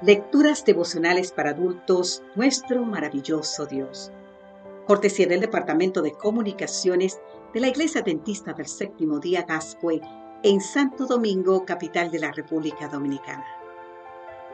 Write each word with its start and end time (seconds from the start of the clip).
Lecturas 0.00 0.64
devocionales 0.64 1.32
para 1.32 1.50
adultos, 1.50 2.22
nuestro 2.36 2.84
maravilloso 2.84 3.66
Dios. 3.66 4.12
Cortesía 4.86 5.26
del 5.26 5.40
Departamento 5.40 6.02
de 6.02 6.12
Comunicaciones 6.12 7.20
de 7.52 7.58
la 7.58 7.66
Iglesia 7.66 8.02
Dentista 8.02 8.52
del 8.52 8.68
Séptimo 8.68 9.18
Día 9.18 9.42
Gascue 9.42 10.00
en 10.44 10.60
Santo 10.60 11.06
Domingo, 11.06 11.64
capital 11.64 12.12
de 12.12 12.20
la 12.20 12.30
República 12.30 12.86
Dominicana. 12.86 13.44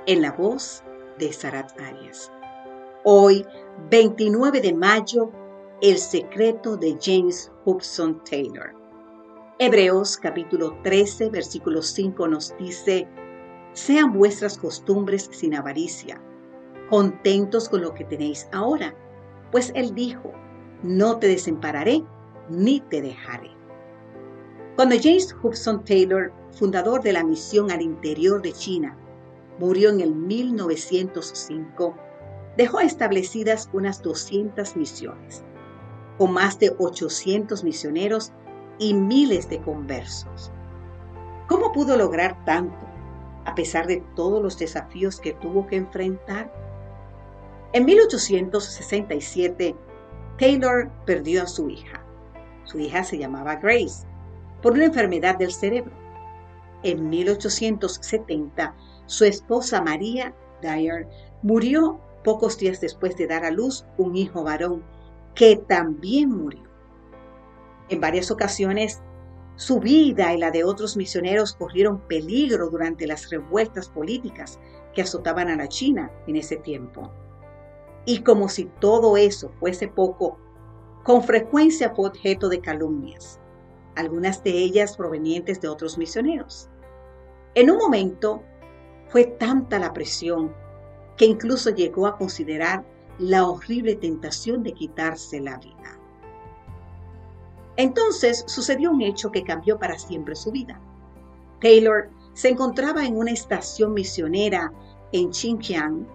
En 0.06 0.22
la 0.22 0.32
voz 0.32 0.82
de 1.18 1.30
Sarat 1.30 1.78
Arias. 1.78 2.32
Hoy, 3.04 3.44
29 3.90 4.62
de 4.62 4.72
mayo, 4.72 5.30
el 5.82 5.98
secreto 5.98 6.78
de 6.78 6.96
James 6.98 7.52
Hobson 7.66 8.24
Taylor. 8.24 8.72
Hebreos 9.58 10.16
capítulo 10.16 10.78
13, 10.82 11.28
versículo 11.28 11.82
5 11.82 12.28
nos 12.28 12.56
dice, 12.56 13.06
sean 13.74 14.12
vuestras 14.12 14.56
costumbres 14.56 15.28
sin 15.32 15.54
avaricia, 15.54 16.20
contentos 16.88 17.68
con 17.68 17.82
lo 17.82 17.92
que 17.92 18.04
tenéis 18.04 18.48
ahora, 18.52 18.94
pues 19.50 19.72
Él 19.74 19.94
dijo, 19.94 20.32
no 20.82 21.18
te 21.18 21.28
desampararé 21.28 22.02
ni 22.48 22.80
te 22.80 23.02
dejaré. 23.02 23.50
Cuando 24.76 24.96
James 25.00 25.34
Hudson 25.42 25.84
Taylor, 25.84 26.32
fundador 26.52 27.02
de 27.02 27.12
la 27.12 27.24
misión 27.24 27.70
al 27.70 27.82
interior 27.82 28.42
de 28.42 28.52
China, 28.52 28.96
murió 29.58 29.90
en 29.90 30.00
el 30.00 30.14
1905, 30.14 31.94
dejó 32.56 32.80
establecidas 32.80 33.68
unas 33.72 34.02
200 34.02 34.76
misiones, 34.76 35.44
con 36.18 36.32
más 36.32 36.58
de 36.58 36.74
800 36.78 37.64
misioneros 37.64 38.32
y 38.78 38.94
miles 38.94 39.48
de 39.48 39.60
conversos. 39.60 40.52
¿Cómo 41.48 41.72
pudo 41.72 41.96
lograr 41.96 42.44
tanto? 42.44 42.93
A 43.44 43.54
pesar 43.54 43.86
de 43.86 44.02
todos 44.14 44.42
los 44.42 44.58
desafíos 44.58 45.20
que 45.20 45.32
tuvo 45.34 45.66
que 45.66 45.76
enfrentar? 45.76 46.52
En 47.72 47.84
1867, 47.84 49.76
Taylor 50.38 50.90
perdió 51.06 51.42
a 51.42 51.46
su 51.46 51.68
hija. 51.68 52.04
Su 52.64 52.78
hija 52.78 53.04
se 53.04 53.18
llamaba 53.18 53.56
Grace, 53.56 54.06
por 54.62 54.72
una 54.72 54.86
enfermedad 54.86 55.36
del 55.36 55.52
cerebro. 55.52 55.92
En 56.82 57.08
1870, 57.08 58.74
su 59.06 59.24
esposa 59.24 59.82
María 59.82 60.34
Dyer 60.62 61.08
murió 61.42 62.00
pocos 62.22 62.58
días 62.58 62.80
después 62.80 63.16
de 63.16 63.26
dar 63.26 63.44
a 63.44 63.50
luz 63.50 63.84
un 63.98 64.16
hijo 64.16 64.44
varón 64.44 64.82
que 65.34 65.56
también 65.56 66.30
murió. 66.30 66.62
En 67.88 68.00
varias 68.00 68.30
ocasiones, 68.30 69.02
su 69.56 69.78
vida 69.78 70.34
y 70.34 70.38
la 70.38 70.50
de 70.50 70.64
otros 70.64 70.96
misioneros 70.96 71.54
corrieron 71.54 72.00
peligro 72.00 72.70
durante 72.70 73.06
las 73.06 73.30
revueltas 73.30 73.88
políticas 73.88 74.58
que 74.94 75.02
azotaban 75.02 75.48
a 75.48 75.56
la 75.56 75.68
China 75.68 76.10
en 76.26 76.36
ese 76.36 76.56
tiempo. 76.56 77.12
Y 78.04 78.22
como 78.22 78.48
si 78.48 78.64
todo 78.80 79.16
eso 79.16 79.52
fuese 79.60 79.88
poco, 79.88 80.38
con 81.04 81.22
frecuencia 81.22 81.94
fue 81.94 82.08
objeto 82.08 82.48
de 82.48 82.60
calumnias, 82.60 83.38
algunas 83.94 84.42
de 84.42 84.50
ellas 84.50 84.96
provenientes 84.96 85.60
de 85.60 85.68
otros 85.68 85.98
misioneros. 85.98 86.68
En 87.54 87.70
un 87.70 87.78
momento 87.78 88.42
fue 89.08 89.24
tanta 89.24 89.78
la 89.78 89.92
presión 89.92 90.52
que 91.16 91.26
incluso 91.26 91.70
llegó 91.70 92.06
a 92.06 92.16
considerar 92.16 92.84
la 93.18 93.46
horrible 93.46 93.94
tentación 93.94 94.64
de 94.64 94.72
quitarse 94.72 95.40
la 95.40 95.58
vida. 95.58 96.00
Entonces 97.76 98.44
sucedió 98.46 98.92
un 98.92 99.02
hecho 99.02 99.32
que 99.32 99.42
cambió 99.42 99.78
para 99.78 99.98
siempre 99.98 100.36
su 100.36 100.52
vida. 100.52 100.78
Taylor 101.60 102.08
se 102.34 102.50
encontraba 102.50 103.04
en 103.04 103.16
una 103.16 103.32
estación 103.32 103.94
misionera 103.94 104.72
en 105.12 105.32
Xinjiang 105.32 106.06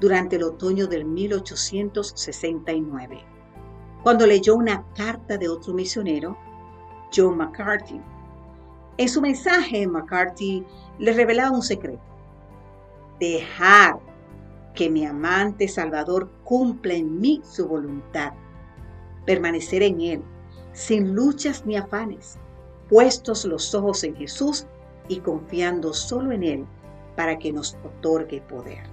durante 0.00 0.36
el 0.36 0.44
otoño 0.44 0.86
del 0.86 1.04
1869, 1.04 3.24
cuando 4.02 4.26
leyó 4.26 4.54
una 4.54 4.84
carta 4.94 5.38
de 5.38 5.48
otro 5.48 5.74
misionero, 5.74 6.38
John 7.14 7.36
McCarthy. 7.36 8.00
En 8.96 9.08
su 9.08 9.20
mensaje, 9.20 9.84
McCarthy 9.86 10.64
le 10.98 11.12
revelaba 11.12 11.50
un 11.50 11.62
secreto. 11.62 12.00
Dejar 13.18 13.98
que 14.74 14.88
mi 14.88 15.04
amante 15.04 15.66
Salvador 15.66 16.30
cumpla 16.44 16.94
en 16.94 17.20
mí 17.20 17.42
su 17.44 17.66
voluntad, 17.66 18.34
permanecer 19.24 19.82
en 19.82 20.00
él 20.00 20.22
sin 20.78 21.12
luchas 21.12 21.66
ni 21.66 21.76
afanes, 21.76 22.38
puestos 22.88 23.44
los 23.44 23.74
ojos 23.74 24.04
en 24.04 24.14
Jesús 24.14 24.64
y 25.08 25.18
confiando 25.18 25.92
solo 25.92 26.30
en 26.30 26.44
Él 26.44 26.66
para 27.16 27.36
que 27.36 27.52
nos 27.52 27.76
otorgue 27.84 28.40
poder. 28.42 28.84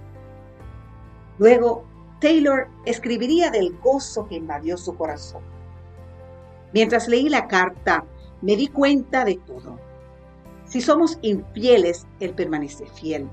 Luego, 1.38 1.84
Taylor 2.20 2.66
escribiría 2.86 3.52
del 3.52 3.78
gozo 3.78 4.26
que 4.26 4.34
invadió 4.34 4.76
su 4.76 4.96
corazón. 4.96 5.42
Mientras 6.72 7.06
leí 7.06 7.28
la 7.28 7.46
carta, 7.46 8.04
me 8.42 8.56
di 8.56 8.66
cuenta 8.66 9.24
de 9.24 9.36
todo. 9.46 9.78
Si 10.64 10.80
somos 10.80 11.20
infieles, 11.22 12.04
Él 12.18 12.34
permanece 12.34 12.86
fiel. 12.86 13.28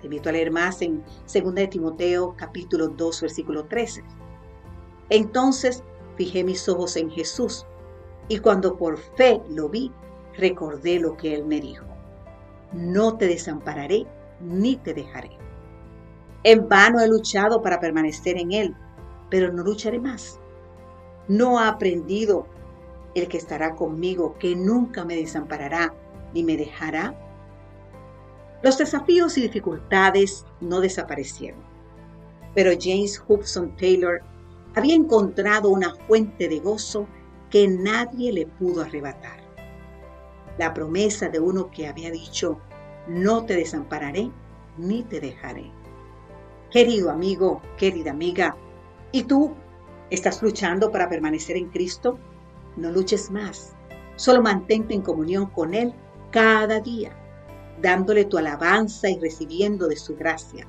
Te 0.00 0.06
invito 0.06 0.30
a 0.30 0.32
leer 0.32 0.50
más 0.50 0.80
en 0.80 1.04
2 1.30 1.54
de 1.54 1.66
Timoteo 1.66 2.34
capítulo 2.34 2.88
2 2.88 3.20
versículo 3.20 3.66
13. 3.66 4.02
Entonces 5.10 5.84
fijé 6.16 6.44
mis 6.44 6.66
ojos 6.66 6.96
en 6.96 7.10
Jesús, 7.10 7.66
y 8.30 8.38
cuando 8.38 8.76
por 8.76 8.96
fe 8.96 9.42
lo 9.48 9.68
vi, 9.68 9.90
recordé 10.36 11.00
lo 11.00 11.16
que 11.16 11.34
él 11.34 11.44
me 11.46 11.60
dijo. 11.60 11.84
No 12.72 13.16
te 13.16 13.26
desampararé 13.26 14.06
ni 14.40 14.76
te 14.76 14.94
dejaré. 14.94 15.36
En 16.44 16.68
vano 16.68 17.00
he 17.00 17.08
luchado 17.08 17.60
para 17.60 17.80
permanecer 17.80 18.38
en 18.38 18.52
él, 18.52 18.76
pero 19.30 19.52
no 19.52 19.64
lucharé 19.64 19.98
más. 19.98 20.38
No 21.26 21.58
ha 21.58 21.66
aprendido 21.66 22.46
el 23.16 23.26
que 23.26 23.36
estará 23.36 23.74
conmigo, 23.74 24.36
que 24.38 24.54
nunca 24.54 25.04
me 25.04 25.16
desamparará 25.16 25.92
ni 26.32 26.44
me 26.44 26.56
dejará. 26.56 27.16
Los 28.62 28.78
desafíos 28.78 29.36
y 29.38 29.42
dificultades 29.42 30.46
no 30.60 30.80
desaparecieron, 30.80 31.58
pero 32.54 32.70
James 32.80 33.20
Hudson 33.26 33.74
Taylor 33.76 34.20
había 34.76 34.94
encontrado 34.94 35.70
una 35.70 35.96
fuente 36.06 36.48
de 36.48 36.60
gozo 36.60 37.08
que 37.50 37.66
nadie 37.68 38.32
le 38.32 38.46
pudo 38.46 38.82
arrebatar. 38.82 39.40
La 40.58 40.72
promesa 40.72 41.28
de 41.28 41.40
uno 41.40 41.70
que 41.70 41.88
había 41.88 42.10
dicho, 42.10 42.60
no 43.08 43.44
te 43.44 43.56
desampararé 43.56 44.30
ni 44.78 45.02
te 45.02 45.20
dejaré. 45.20 45.70
Querido 46.70 47.10
amigo, 47.10 47.60
querida 47.76 48.12
amiga, 48.12 48.56
¿y 49.10 49.24
tú 49.24 49.54
estás 50.10 50.42
luchando 50.42 50.92
para 50.92 51.08
permanecer 51.08 51.56
en 51.56 51.68
Cristo? 51.70 52.18
No 52.76 52.92
luches 52.92 53.30
más, 53.30 53.74
solo 54.14 54.42
mantente 54.42 54.94
en 54.94 55.02
comunión 55.02 55.46
con 55.46 55.74
Él 55.74 55.92
cada 56.30 56.78
día, 56.78 57.10
dándole 57.82 58.24
tu 58.24 58.38
alabanza 58.38 59.10
y 59.10 59.18
recibiendo 59.18 59.88
de 59.88 59.96
su 59.96 60.14
gracia. 60.14 60.68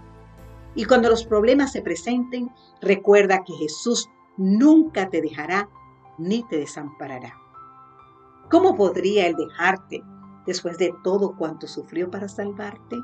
Y 0.73 0.85
cuando 0.85 1.09
los 1.09 1.25
problemas 1.25 1.73
se 1.73 1.81
presenten, 1.81 2.49
recuerda 2.81 3.43
que 3.43 3.53
Jesús 3.53 4.09
nunca 4.37 5.09
te 5.09 5.21
dejará 5.21 5.69
ni 6.21 6.43
te 6.43 6.57
desamparará. 6.57 7.35
¿Cómo 8.49 8.75
podría 8.75 9.27
Él 9.27 9.35
dejarte 9.35 10.03
después 10.45 10.77
de 10.77 10.93
todo 11.03 11.35
cuanto 11.35 11.67
sufrió 11.67 12.11
para 12.11 12.27
salvarte? 12.27 12.97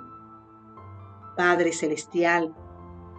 Padre 1.35 1.71
Celestial, 1.71 2.53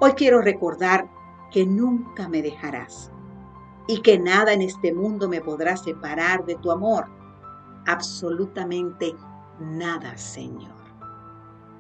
hoy 0.01 0.13
quiero 0.13 0.41
recordar 0.41 1.09
que 1.51 1.67
nunca 1.67 2.29
me 2.29 2.43
dejarás 2.43 3.11
y 3.87 4.03
que 4.03 4.19
nada 4.19 4.53
en 4.53 4.63
este 4.63 4.93
mundo 4.93 5.29
me 5.29 5.41
podrá 5.41 5.77
separar 5.77 6.45
de 6.45 6.57
tu 6.57 6.71
amor. 6.71 7.07
Absolutamente 7.87 9.15
nada, 9.59 10.17
Señor. 10.19 10.77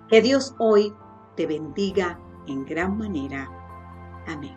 Que 0.08 0.22
Dios 0.22 0.54
hoy 0.58 0.94
te 1.37 1.46
bendiga 1.46 2.19
en 2.46 2.64
gran 2.64 2.96
manera. 2.96 3.50
Amén. 4.26 4.56